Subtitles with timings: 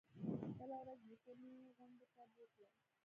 [0.59, 2.69] بله ورځ نيكه مې غونډۍ ته بوتلم.